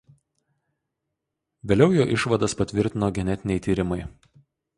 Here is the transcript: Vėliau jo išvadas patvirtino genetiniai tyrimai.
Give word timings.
Vėliau 1.73 1.93
jo 1.97 2.07
išvadas 2.15 2.57
patvirtino 2.63 3.11
genetiniai 3.19 3.63
tyrimai. 3.69 4.01